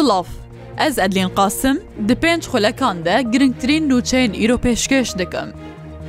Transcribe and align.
Silav. 0.00 0.24
Ez 0.78 0.98
Edlên 0.98 1.28
qasim 1.36 1.76
di 2.08 2.14
pênc 2.22 2.42
xulekan 2.50 3.04
de 3.04 3.22
girngtirîn 3.32 3.90
nûçeyên 3.90 4.32
îro 4.44 4.56
pêşkeş 4.58 5.18
dikim. 5.18 5.48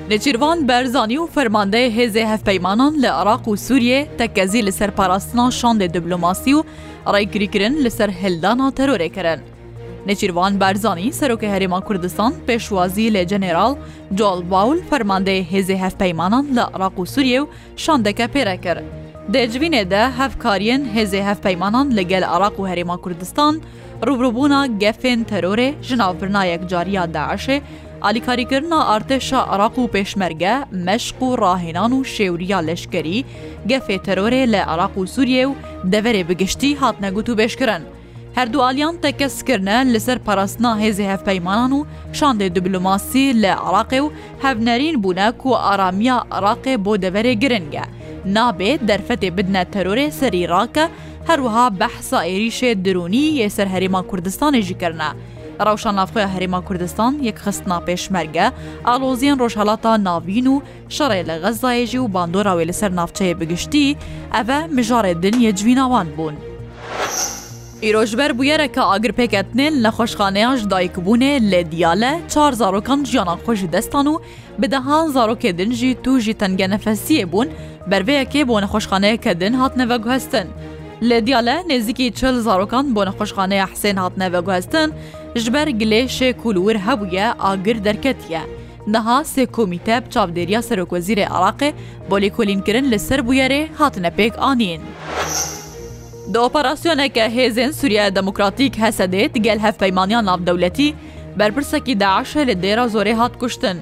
Nêçîrvan 0.09 0.67
berzanî 0.67 1.15
û 1.19 1.27
fermandeyê 1.35 1.89
hêzê 1.97 2.25
hevpeymanan 2.33 2.93
li 3.01 3.05
Iraq 3.21 3.41
û 3.45 3.57
Sûriye 3.57 4.07
tekezî 4.17 4.65
li 4.65 4.71
ser 4.71 4.91
parastina 4.91 5.41
şandê 5.41 5.93
diplomasî 5.93 6.51
û 6.51 6.63
raykirikirin 7.13 7.83
li 7.83 7.91
ser 7.91 8.09
hildana 8.09 8.69
terorê 8.69 9.09
kirin. 9.15 9.39
Neçîrvan 10.05 10.59
Berzanî 10.59 11.07
Serokê 11.11 11.49
Herêma 11.55 11.81
Kurdistan 11.83 12.33
pêşwazî 12.47 13.09
lê 13.15 13.23
General 13.23 13.75
Joel 14.17 14.51
Baul 14.51 14.77
fermandeyê 14.91 15.43
hêzê 15.51 15.77
hevpeymanan 15.85 16.45
li 16.45 16.61
Iraq 16.77 16.93
û 16.97 17.05
Sûriye 17.05 17.39
û 17.41 17.47
şandeke 17.77 18.25
pêre 18.35 18.61
kir. 18.61 18.77
Dêcivînê 19.33 19.85
de 19.89 20.09
hevkariyên 20.17 20.83
hêzê 20.95 21.23
hevpeymanan 21.23 21.89
li 21.97 22.07
gel 22.07 22.23
Araq 22.35 22.53
û 22.59 22.67
Herêma 22.69 22.97
Kurdistan, 23.01 23.61
rûvrûbûna 24.01 24.77
gefên 24.79 25.23
terorê 25.25 25.81
ji 25.83 25.97
navbirna 25.97 26.45
yekcariya 26.45 27.03
deeşê, 27.05 27.61
alîkarîkirina 28.01 28.75
artêşa 28.95 29.37
Araq 29.47 29.75
û 29.77 29.87
pêşmerge, 29.91 30.63
meşq 30.71 31.15
û 31.21 31.27
rahênan 31.43 31.91
û 31.91 31.99
şêwriya 32.15 32.65
leşkerî, 32.67 33.23
gefê 33.67 33.97
terorê 34.07 34.51
li 34.51 34.61
Araq 34.65 34.93
û 34.97 35.07
Sûriye 35.07 35.45
û 35.47 35.53
deverê 35.91 36.29
bigiştî 36.29 36.75
hatne 36.75 37.09
gut 37.09 37.27
û 37.29 37.33
bêşkirin. 37.41 37.81
Herdu 38.35 38.61
aliyan 38.61 38.95
teke 38.97 39.29
skirne 39.29 39.93
li 39.93 39.99
ser 39.99 40.19
parastina 40.19 40.77
hêzê 40.81 41.11
hevpeymanan 41.13 41.71
û 41.71 41.85
şandê 42.13 42.55
diblomasî 42.55 43.41
li 43.41 43.51
Iraqê 43.67 43.99
û 43.99 44.11
hevnerîn 44.41 45.03
bûne 45.03 45.31
ku 45.37 45.55
aramiya 45.57 46.23
Iraqê 46.31 46.85
bo 46.85 46.95
deverê 46.95 47.31
girin 47.33 47.71
ge. 47.71 47.81
نابێت 48.37 48.79
دەرفەتێ 48.89 49.29
بدنە 49.37 49.63
تەرۆرێ 49.73 50.07
سەری 50.19 50.47
ڕاکە 50.53 50.85
هەروەها 51.29 51.65
بەحسا 51.79 52.19
عێریشێ 52.29 52.71
درونی 52.85 53.25
یێسەر 53.39 53.67
هەرێما 53.73 54.01
کوردستانێژی 54.09 54.79
کردە. 54.81 55.09
ڕەوشان 55.65 55.95
نافخۆی 55.99 56.31
هەرێما 56.33 56.59
کوردستان 56.67 57.13
یەک 57.27 57.37
خستنا 57.43 57.77
پێشمەرگە 57.87 58.47
ئالۆزیان 58.87 59.37
ڕۆژهڵاتا 59.41 59.91
ناوین 60.07 60.47
و 60.53 60.61
شەڕێ 60.95 61.21
لە 61.29 61.35
غەزایێژی 61.43 61.99
و 62.03 62.11
باندۆراوێ 62.15 62.63
لەسەر 62.69 62.91
ناوچەیە 62.99 63.39
بگشتی 63.39 63.97
ئەڤە 64.35 64.59
مژارێ 64.77 65.13
دنیە 65.23 65.51
جویناوان 65.59 66.07
بوون. 66.15 66.35
Îrojber 67.89 68.31
bûyereke 68.37 68.81
agirpêketnên 68.81 69.73
li 69.83 69.89
xweşxaneyan 69.97 70.55
ji 70.57 70.65
dayikbûnê 70.69 71.31
lê 71.51 71.71
diyale 71.71 72.13
çar 72.33 72.53
zarokan 72.53 73.03
jiyana 73.09 73.33
xwe 73.45 73.55
ji 73.55 73.71
destan 73.73 74.05
û 74.05 74.13
bidehan 74.57 75.07
zarokê 75.15 75.57
din 75.57 75.71
jî 75.71 75.97
tu 76.03 76.19
jî 76.19 76.33
tenge 76.33 76.65
nefesiyê 76.65 77.31
bûn, 77.31 77.47
berveyekê 77.91 78.47
bo 78.47 78.61
nexweşxaneyeke 78.61 79.39
din 79.39 79.53
hatine 79.53 79.89
veguhestin. 79.89 80.47
Lê 81.01 81.25
diyale 81.27 81.55
nêzikî 81.69 82.13
çil 82.13 82.41
zarokan 82.41 82.95
bo 82.95 83.05
nexweşxaneya 83.05 83.65
Hsên 83.75 83.95
hatine 83.95 84.33
veguhestin, 84.33 84.93
ji 85.35 85.53
ber 85.53 85.67
gilê 85.67 86.03
şê 86.05 86.29
kulûr 86.43 86.75
hebûye 86.75 87.33
agir 87.39 87.83
derketiye. 87.83 88.41
Niha 88.87 89.21
sê 89.21 89.45
komîte 89.45 90.03
çavdêriya 90.13 90.61
serokwezîrê 90.61 91.27
Iraqê 91.27 91.73
bolê 92.11 92.29
kolînkirin 92.31 92.91
li 92.91 92.99
ser 92.99 93.19
bûyerê 93.19 93.67
hatine 93.75 94.07
pêk 94.07 94.37
anîn. 94.37 94.81
Di 96.27 96.39
operasyoneke 96.39 97.29
hêzên 97.35 97.71
Sûriya 97.71 98.15
Demokratîk 98.15 98.75
hesedê 98.77 99.39
gel 99.41 99.59
hevpeymaniyan 99.59 100.25
navdewletî, 100.25 100.93
berpirsekî 101.39 101.99
deşe 101.99 102.47
li 102.47 102.51
dêra 102.53 102.87
zorê 102.89 103.13
hat 103.13 103.37
kuştin. 103.39 103.81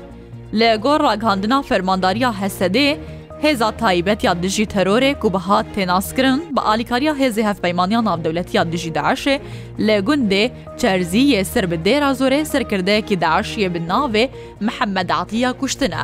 Lê 0.53 0.75
gor 0.77 0.99
raghandina 0.99 1.61
fermandariya 1.61 2.33
hesedê, 2.41 2.97
hêza 3.43 3.77
taybet 3.77 4.23
ya 4.23 4.43
dijî 4.43 4.63
terorê 4.65 5.19
ku 5.19 5.33
biha 5.33 5.63
tênaskirin 5.77 6.55
bi 6.55 6.59
alîkariya 6.61 7.13
hêzê 7.13 7.49
hevpeymaniyan 7.49 8.05
navdewletiya 8.05 8.71
dijî 8.71 8.91
deşê, 8.91 9.39
lê 9.79 9.99
gundê 10.03 10.51
çerziyê 10.77 11.43
sir 11.45 11.71
bi 11.71 11.75
dêra 11.85 12.13
zorê 12.23 12.45
sirkirdeyekî 12.45 13.21
deşiye 13.21 13.73
bi 13.73 13.77
navê 13.77 14.29
Mehemmed 14.59 15.09
Atiya 15.09 15.53
kuştine. 15.53 16.01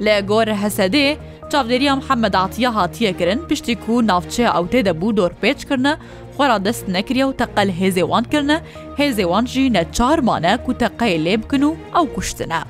Lê 0.00 0.26
gor 0.26 0.46
hesedê, 0.46 1.16
çavdêriya 1.52 2.00
Hemmed 2.08 2.34
Atiya 2.34 2.74
hatiyekirin 2.74 3.42
piştî 3.48 3.76
ku 3.86 4.06
navçeya 4.06 4.50
ewtê 4.50 4.84
de 4.84 4.90
bû 4.90 5.10
dorpêç 5.16 5.68
kirine 5.68 5.96
xwara 6.32 6.64
dest 6.64 6.88
nekiriye 6.88 7.24
û 7.26 7.36
teqel 7.36 7.70
hêzê 7.80 8.00
wan 8.00 8.24
kirine 8.24 8.60
hêzê 8.98 9.22
wan 9.24 9.46
jî 9.46 9.72
ne 9.72 9.84
çarmane 9.92 10.58
ku 10.66 10.72
teqeyê 10.72 11.18
lê 11.26 11.42
bikin 11.44 11.62
û 11.62 11.74
ew 12.02 12.14
kuştine. 12.14 12.60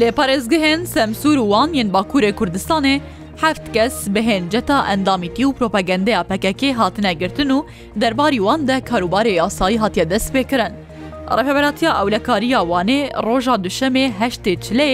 Lê 0.00 0.08
parêzgihên 0.10 0.84
Semsûr 0.86 1.36
û 1.36 1.42
wan 1.42 1.70
yên 1.74 1.90
Bakurê 1.92 2.32
Kurdistanê, 2.34 3.00
heft 3.40 3.72
kes 3.72 4.08
bihên 4.08 4.50
ceta 4.50 4.86
endamîtî 4.92 5.42
û 5.46 5.52
propagendeya 5.52 6.20
pekekê 6.20 6.72
hatine 6.72 7.12
girtin 7.14 7.48
û 7.50 7.64
derbarî 7.96 8.36
wan 8.36 8.68
de 8.68 8.78
karobarê 8.78 9.30
yasayî 9.32 9.78
hatiye 9.78 10.10
dest 10.10 10.34
pêkirin. 10.34 10.72
ڕێپەبەتیا 11.36 11.90
ئەولەکاریە 11.98 12.60
وانێ 12.70 13.00
ڕۆژا 13.26 13.54
دوشەمێ 13.64 14.04
هەشتێ 14.20 14.52
چلێ 14.64 14.90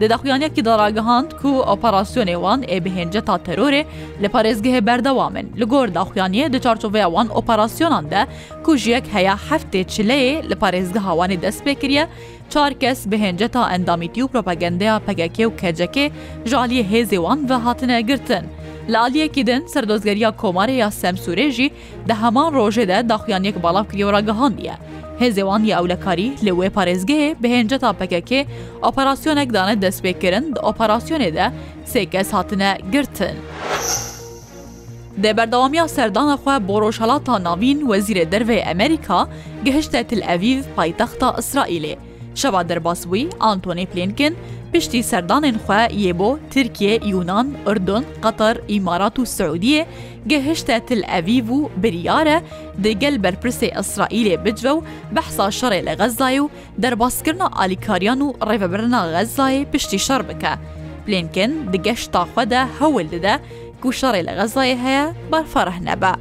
دەداخویانەکی 0.00 0.64
دەڕاگەهاند 0.68 1.28
و 1.50 1.52
ئۆپەراسسیۆنێوان 1.68 2.60
ئێبهێنجە 2.70 3.22
تا 3.28 3.34
تەرۆرێ 3.46 3.82
لە 4.22 4.28
پارێزگەهێ 4.34 4.80
بەردەوامن 4.88 5.46
لە 5.60 5.64
گۆر 5.72 5.86
داخویانە 5.98 6.44
دە 6.54 6.58
چارچۆڤیاوان 6.64 7.26
ئۆپەراسسیۆناندە 7.36 8.22
کوژیەک 8.64 9.04
هەیە 9.14 9.34
هەفتێ 9.48 9.82
چلەیە 9.92 10.34
لە 10.50 10.56
پارێزگە 10.62 11.00
هاوانی 11.06 11.40
دەست 11.44 11.60
پێکریە 11.66 12.04
چار 12.52 12.72
کەس 12.82 12.98
بهێنجە 13.10 13.48
تا 13.54 13.62
ئەندامیتی 13.72 14.22
و 14.22 14.30
پرۆپەگەندەیە 14.32 14.94
پەگەکێ 15.06 15.44
و 15.48 15.56
کەجەکێ 15.60 16.06
ژالیە 16.50 16.84
هێزێوان 16.92 17.38
بە 17.48 17.56
هاتنە 17.64 17.98
گرتن. 18.08 18.44
لالیەکی 18.92 19.42
دن 19.48 19.62
سەردۆزگەریە 19.72 20.30
کۆمارەیە 20.40 20.88
سەمسورێژی 21.00 21.68
دە 22.08 22.14
هەمان 22.22 22.48
ڕۆژێدا 22.58 22.98
داخویانێک 23.10 23.56
باڵاو 23.62 23.88
کریۆراگەهاندیە. 23.90 24.76
هێزێوانی 25.22 25.74
ئەولەکاری 25.76 26.36
لەوێ 26.46 26.68
پارێزگەهێ 26.76 27.28
بهێنجە 27.42 27.78
تاپەکەکێ 27.84 28.40
ئۆپەراسیۆنێکدانە 28.84 29.74
دەستپێکردن 29.82 30.44
ئۆپەراسیۆنێدا 30.64 31.46
سێکەس 31.92 32.28
هاتنە 32.36 32.70
گرتن. 32.92 33.36
دەبەردەوامیە 35.22 35.84
سەردانەخوا 35.96 36.54
بۆ 36.66 36.74
ڕۆژهڵاتا 36.82 37.34
ناوین 37.46 37.78
وەزیرە 37.90 38.24
دەروێ 38.32 38.58
ئەمریکا 38.68 39.20
گەهشتە 39.64 40.00
تل 40.08 40.20
ئەویڤ 40.28 40.60
پایتەختە 40.76 41.28
ئیسرائیلێ. 41.38 41.94
شەوا 42.40 42.60
دەرباس 42.70 43.00
بووی 43.08 43.32
ئانتۆنی 43.44 43.86
پلینکن 43.92 44.32
پشتی 44.74 45.00
سەردانên 45.08 45.58
xwe 45.66 45.82
yê 45.92 46.12
bo 46.18 46.38
Tirkiye 46.50 46.98
Yunan, 47.06 47.50
Urdun, 47.66 48.04
Qatar, 48.22 48.56
Îmarat 48.68 49.16
û 49.18 49.24
Seûdiyê 49.26 49.86
gehişte 50.26 50.80
til 50.86 51.02
evîv 51.18 51.48
û 51.48 51.68
biryar 51.76 52.26
e 52.26 52.42
di 52.84 52.98
gel 52.98 53.14
berpirsê 53.14 53.72
Israîlê 53.74 54.44
bicve 54.44 54.68
û 54.68 54.82
behsa 55.12 55.44
şerê 55.46 55.82
li 55.82 55.90
Gezayê 55.90 56.38
û 56.40 56.48
derbaskirina 56.78 57.46
alîkariyan 57.52 58.20
û 58.22 58.32
rêvebirina 58.38 59.20
Gezayê 59.20 59.64
piştî 59.70 59.98
şer 59.98 60.28
bike. 60.28 60.50
Blinkin 61.08 61.72
di 61.72 61.82
geşta 61.82 62.26
xwe 62.34 62.50
de 62.50 62.60
hewil 62.78 63.10
dide 63.10 63.38
ku 63.82 63.88
şerê 63.88 64.24
li 64.26 64.32
Gezayê 64.40 64.76
heye 64.82 65.12
berfereh 65.32 65.80
nebe. 65.80 66.12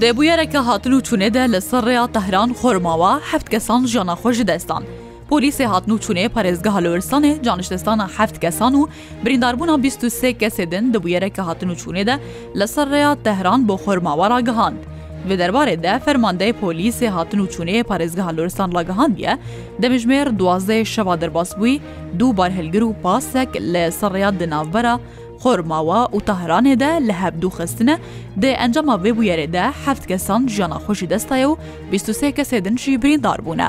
Dêbûyereke 0.00 0.58
hatin 0.58 0.92
û 0.92 1.00
çûnê 1.08 1.34
de 1.34 1.52
li 1.52 1.60
ser 1.60 1.78
rêya 1.82 2.12
Tehran 2.12 2.50
xormawa 2.62 3.20
heft 3.32 3.48
kesan 3.48 3.86
jana 3.86 4.12
xwe 4.12 4.32
ji 4.32 4.46
destan. 4.46 4.84
پۆلیسی 5.28 5.64
هاتن 5.64 5.92
و 5.92 5.98
چونێ 5.98 6.28
پارێزگە 6.34 6.68
هەلوێرسانێ 6.76 7.32
جانیشتستانە 7.46 8.06
هەفت 8.18 8.36
کەسان 8.44 8.74
و 8.74 8.88
برینداربوونا 9.24 9.76
23 9.76 10.32
کەسێدن 10.40 10.84
دەبوویەرە 10.92 11.30
کە 11.36 11.40
هاتن 11.48 11.70
و 11.70 11.74
چونێدە 11.80 12.16
لەسەر 12.60 12.86
ڕێیا 12.92 13.12
تەهران 13.24 13.60
بۆ 13.66 13.74
خۆرماوەرا 13.84 14.40
گەهاند. 14.48 14.82
Ve 15.28 15.38
derbarê 15.38 15.76
de 15.82 15.92
fermandeyê 16.04 16.52
polîsê 16.62 17.08
hatin 17.16 17.40
û 17.44 17.46
çûneyê 17.54 17.82
Parêzgeha 17.90 18.30
Loristan 18.36 18.70
lagihandiye, 18.76 19.34
demijmêr 19.82 20.26
duwazê 20.40 20.84
şeva 20.94 21.14
derbas 21.20 21.50
bûî, 21.60 21.74
dû 22.18 22.26
barhilgir 22.38 22.82
û 22.90 22.92
pasek 23.02 23.50
li 23.72 23.84
serreya 24.00 24.30
di 24.40 24.46
navbera, 24.50 24.94
Xmawa 25.40 26.00
û 26.16 26.18
Tahranê 26.28 26.74
de 26.82 26.90
li 27.06 27.12
hebdû 27.22 27.48
xistine 27.62 27.96
dê 28.42 28.50
encama 28.64 28.94
vê 29.04 29.10
bûyerê 29.18 29.52
de 29.52 29.64
heft 29.86 30.06
kesan 30.10 30.42
jiyana 30.46 30.78
xşî 30.90 31.10
destaya 31.10 31.46
û 31.48 31.56
23 31.92 32.22
kesê 32.38 32.64
din 32.64 32.76
jî 32.76 32.90
birîndar 33.02 33.38
bûne. 33.46 33.68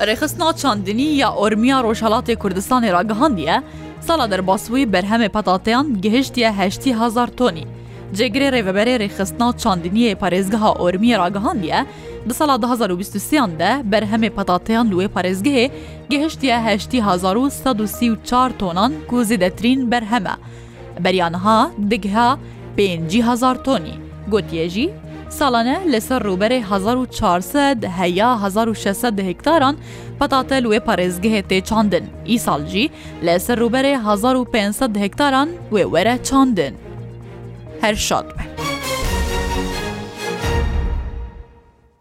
Rêxistna 0.00 0.52
çandinî 0.56 1.02
ya 1.02 1.32
Ormiya 1.32 1.80
Roşalatê 1.80 2.34
Kurdistanê 2.36 2.92
ragihandiye, 2.92 3.62
sala 4.00 4.30
derbaswî 4.30 4.82
berhemê 4.82 5.28
petateyan 5.28 6.00
gihiştiye 6.00 6.52
heştî 6.52 6.96
hezar 6.96 7.26
tonî. 7.26 7.64
Cegirê 8.14 8.48
rêveberê 8.56 8.94
rêxistna 9.04 9.48
çandiniyê 9.62 10.14
parêzgeha 10.14 10.74
Ormiya 10.78 11.18
ragihandiye, 11.18 11.86
di 12.28 12.34
sala 12.34 12.52
2023yan 12.52 13.58
de 13.58 13.82
berhemê 13.92 14.30
petateyan 14.30 14.90
li 14.90 14.94
wê 14.94 15.06
parêzgehê 15.16 15.70
gihiştiye 16.10 16.60
heştî 16.62 17.02
hezar 17.04 17.50
sedusî 17.50 18.06
û 18.10 18.16
çar 18.24 18.50
tonan 18.58 18.92
ku 19.10 19.16
zêdetirîn 19.16 19.90
berheme. 19.90 20.34
Beryanha 21.00 21.70
digha 21.90 22.38
5 22.78 22.90
hezar 23.14 23.64
tonî. 23.64 23.92
Gotiye 24.28 24.68
jî 24.70 24.92
ساڵانە 25.34 25.76
لەسەر 25.92 26.20
ڕوبەرێ 26.28 26.58
1400 26.70 27.86
هەیە 28.00 28.28
1600 28.46 29.20
هکتاران 29.30 29.76
پەتاتە 30.18 30.56
لێ 30.64 30.78
پارێزگەهێ 30.86 31.42
تێ 31.48 31.58
چاندن 31.68 32.04
ئیسالجی 32.30 32.90
لەسەر 33.26 33.56
ڕوبەرێ 33.62 33.92
1500 33.96 34.96
هکتاران 35.04 35.48
وێ 35.74 35.84
وەرە 35.92 36.16
چاندن 36.28 36.74
هەر 37.82 37.94
شاد 38.06 38.26
بێ 38.36 38.55